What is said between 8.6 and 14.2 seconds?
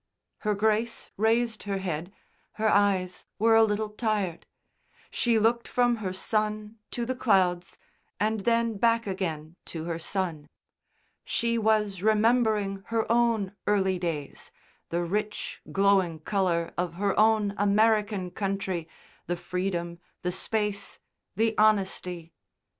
back again to her son. She was remembering her own early